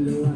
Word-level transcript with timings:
lo. 0.00 0.34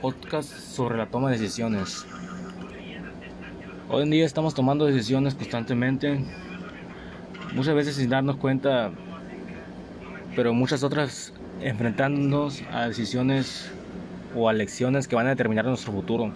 Podcast 0.00 0.50
sobre 0.50 0.96
la 0.96 1.06
toma 1.06 1.30
de 1.30 1.38
decisiones. 1.38 2.06
Hoy 3.88 4.02
en 4.02 4.10
día 4.10 4.24
estamos 4.24 4.54
tomando 4.54 4.84
decisiones 4.84 5.34
constantemente, 5.34 6.24
muchas 7.54 7.74
veces 7.74 7.96
sin 7.96 8.10
darnos 8.10 8.36
cuenta, 8.36 8.90
pero 10.34 10.52
muchas 10.52 10.82
otras 10.82 11.32
enfrentándonos 11.60 12.62
a 12.72 12.88
decisiones 12.88 13.70
o 14.34 14.48
a 14.48 14.52
lecciones 14.52 15.08
que 15.08 15.16
van 15.16 15.26
a 15.26 15.30
determinar 15.30 15.64
nuestro 15.64 15.92
futuro. 15.92 16.32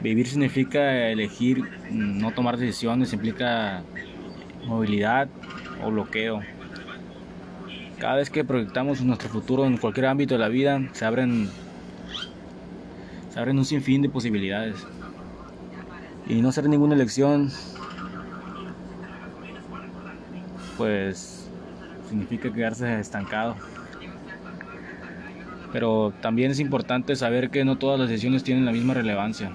Vivir 0.00 0.28
significa 0.28 1.08
elegir 1.08 1.64
no 1.90 2.30
tomar 2.32 2.56
decisiones, 2.56 3.12
implica 3.12 3.82
movilidad 4.64 5.28
o 5.84 5.90
bloqueo. 5.90 6.40
Cada 7.98 8.16
vez 8.16 8.30
que 8.30 8.44
proyectamos 8.44 9.00
nuestro 9.00 9.28
futuro 9.28 9.66
en 9.66 9.76
cualquier 9.76 10.06
ámbito 10.06 10.34
de 10.34 10.40
la 10.40 10.48
vida, 10.48 10.80
se 10.92 11.04
abren, 11.04 11.48
se 13.32 13.40
abren 13.40 13.58
un 13.58 13.64
sinfín 13.64 14.02
de 14.02 14.08
posibilidades. 14.08 14.86
Y 16.28 16.42
no 16.42 16.50
hacer 16.50 16.68
ninguna 16.68 16.94
elección, 16.94 17.50
pues 20.76 21.48
significa 22.08 22.52
quedarse 22.52 23.00
estancado. 23.00 23.56
Pero 25.72 26.12
también 26.20 26.50
es 26.50 26.60
importante 26.60 27.14
saber 27.16 27.50
que 27.50 27.64
no 27.64 27.76
todas 27.76 28.00
las 28.00 28.08
decisiones 28.08 28.42
tienen 28.44 28.64
la 28.64 28.72
misma 28.72 28.94
relevancia. 28.94 29.50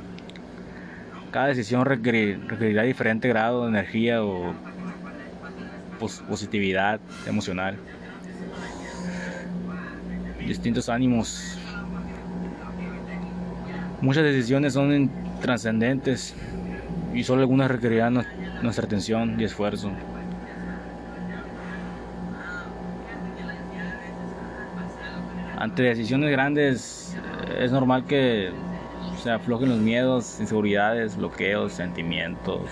Cada 1.32 1.48
decisión 1.48 1.86
requerirá 1.86 2.84
diferente 2.84 3.28
grado 3.28 3.64
de 3.64 3.70
energía 3.70 4.24
o 4.24 4.54
positividad 6.28 7.00
emocional, 7.26 7.78
distintos 10.46 10.90
ánimos. 10.90 11.58
Muchas 14.02 14.24
decisiones 14.24 14.74
son 14.74 15.10
trascendentes 15.42 16.36
y 17.14 17.24
solo 17.24 17.42
algunas 17.42 17.72
requerirán 17.72 18.26
nuestra 18.62 18.86
atención 18.86 19.40
y 19.40 19.46
esfuerzo. 19.46 19.92
Ante 25.64 25.82
decisiones 25.84 26.30
grandes 26.30 27.16
es 27.58 27.72
normal 27.72 28.04
que 28.04 28.52
se 29.22 29.32
aflojen 29.32 29.70
los 29.70 29.78
miedos, 29.78 30.42
inseguridades, 30.42 31.16
bloqueos, 31.16 31.72
sentimientos, 31.72 32.64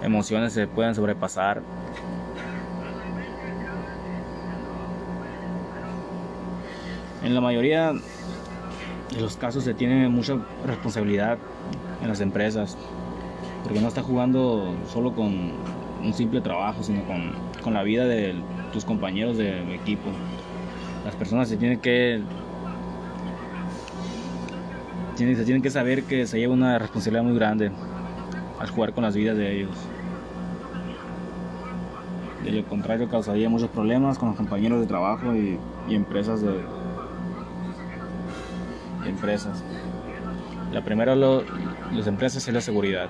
emociones 0.00 0.52
se 0.52 0.68
puedan 0.68 0.94
sobrepasar. 0.94 1.60
En 7.24 7.34
la 7.34 7.40
mayoría 7.40 7.92
de 7.92 9.20
los 9.20 9.36
casos 9.36 9.64
se 9.64 9.74
tiene 9.74 10.08
mucha 10.08 10.36
responsabilidad 10.64 11.36
en 12.00 12.06
las 12.06 12.20
empresas, 12.20 12.78
porque 13.64 13.80
no 13.80 13.88
está 13.88 14.04
jugando 14.04 14.72
solo 14.92 15.12
con 15.12 15.50
un 16.04 16.14
simple 16.14 16.40
trabajo, 16.40 16.84
sino 16.84 17.02
con, 17.06 17.32
con 17.60 17.74
la 17.74 17.82
vida 17.82 18.04
de 18.04 18.36
tus 18.72 18.84
compañeros 18.84 19.36
de 19.36 19.74
equipo. 19.74 20.12
Las 21.06 21.14
personas 21.14 21.48
se 21.48 21.56
tienen 21.56 21.78
que 21.78 22.20
se 25.16 25.44
tienen 25.44 25.62
que 25.62 25.70
saber 25.70 26.02
que 26.02 26.26
se 26.26 26.40
lleva 26.40 26.52
una 26.52 26.80
responsabilidad 26.80 27.22
muy 27.22 27.34
grande 27.36 27.70
al 28.58 28.68
jugar 28.70 28.92
con 28.92 29.04
las 29.04 29.14
vidas 29.14 29.36
de 29.36 29.56
ellos. 29.56 29.76
De 32.42 32.50
lo 32.50 32.64
contrario, 32.66 33.08
causaría 33.08 33.48
muchos 33.48 33.70
problemas 33.70 34.18
con 34.18 34.30
los 34.30 34.36
compañeros 34.36 34.80
de 34.80 34.86
trabajo 34.88 35.32
y, 35.32 35.60
empresas 35.88 36.42
de, 36.42 36.60
empresas. 39.06 39.62
La 40.72 40.84
primera 40.84 41.14
de 41.14 41.44
las 41.92 42.08
empresas 42.08 42.48
es 42.48 42.52
la 42.52 42.60
seguridad. 42.60 43.08